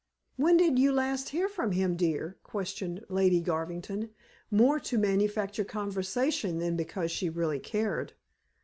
[0.35, 4.09] "When did you last hear from him, dear?" questioned Lady Garvington,
[4.49, 8.13] more to manufacture conversation than because she really cared.